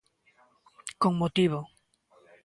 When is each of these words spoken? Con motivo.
Con 1.01 1.13
motivo. 1.21 1.59